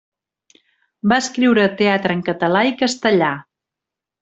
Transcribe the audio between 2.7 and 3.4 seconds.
i castellà.